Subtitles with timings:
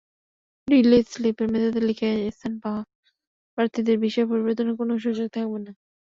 [0.67, 2.81] Release স্লিপের মেধাতালিকায় স্থান পাওয়া
[3.57, 5.71] প্রার্থীদের বিষয় পরিবর্তনের কোনো সুযোগ থাকবে না।